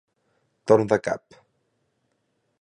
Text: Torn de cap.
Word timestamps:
Torn 0.71 0.89
de 0.93 0.99
cap. 1.09 1.37